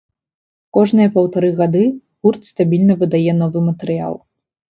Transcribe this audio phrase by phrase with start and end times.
[0.75, 1.83] Кожныя паўтары гады
[2.27, 4.15] гурт стабільна выдае новы матэрыял.